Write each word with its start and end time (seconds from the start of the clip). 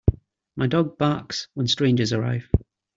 My 0.55 0.65
dog 0.65 0.97
barks 0.97 1.47
when 1.53 1.67
strangers 1.67 2.11
arrive. 2.11 2.49